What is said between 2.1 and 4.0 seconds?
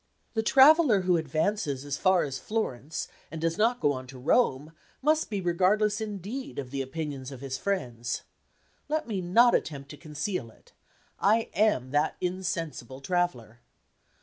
as Florence, and does not go